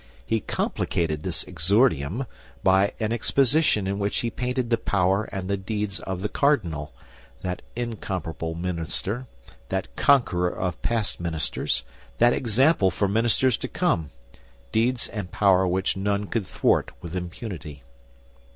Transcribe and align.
He 0.25 0.39
complicated 0.39 1.21
this 1.21 1.43
exordium 1.43 2.25
by 2.63 2.93
an 2.99 3.11
exposition 3.13 3.85
in 3.85 3.99
which 3.99 4.17
he 4.21 4.31
painted 4.31 4.71
the 4.71 4.79
power 4.79 5.25
and 5.25 5.47
the 5.47 5.57
deeds 5.57 5.99
of 5.99 6.23
the 6.23 6.27
cardinal, 6.27 6.91
that 7.43 7.61
incomparable 7.75 8.55
minister, 8.55 9.27
that 9.69 9.95
conqueror 9.95 10.49
of 10.49 10.81
past 10.81 11.19
ministers, 11.19 11.83
that 12.17 12.33
example 12.33 12.89
for 12.89 13.07
ministers 13.07 13.57
to 13.57 13.67
come—deeds 13.67 15.07
and 15.09 15.31
power 15.31 15.67
which 15.67 15.95
none 15.95 16.25
could 16.25 16.47
thwart 16.47 16.89
with 17.03 17.15
impunity. 17.15 17.83